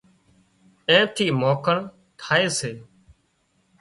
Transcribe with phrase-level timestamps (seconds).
[0.89, 1.77] اين ٿِي مانکڻ
[2.21, 2.71] ٿائي سي